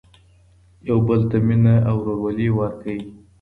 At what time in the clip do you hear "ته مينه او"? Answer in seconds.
1.31-1.95